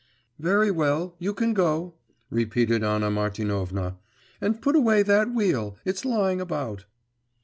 [0.39, 1.13] 'Very well…
[1.19, 1.93] you can go,'
[2.31, 3.97] repeated Anna Martinovna;
[4.41, 6.85] 'and put away that wheel, it's lying about.